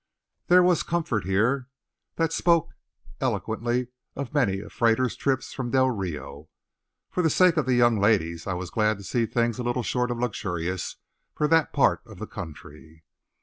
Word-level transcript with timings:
There 0.47 0.63
was 0.63 0.81
comfort 0.81 1.25
here 1.27 1.67
that 2.15 2.33
spoke 2.33 2.73
eloquently 3.19 3.89
of 4.15 4.33
many 4.33 4.59
a 4.59 4.67
freighter's 4.67 5.15
trip 5.15 5.43
from 5.43 5.69
Del 5.69 5.91
Rio. 5.91 6.49
For 7.11 7.21
the 7.21 7.29
sake 7.29 7.55
of 7.55 7.67
the 7.67 7.75
young 7.75 7.99
ladies, 7.99 8.47
I 8.47 8.53
was 8.55 8.71
glad 8.71 8.97
to 8.97 9.03
see 9.03 9.27
things 9.27 9.59
little 9.59 9.83
short 9.83 10.09
of 10.09 10.17
luxurious 10.17 10.95
for 11.35 11.47
that 11.49 11.71
part 11.71 12.01
of 12.07 12.17
the 12.17 12.25
country. 12.25 13.03